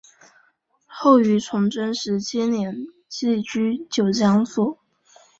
[0.87, 4.79] 后于崇祯十七年寄居九江府。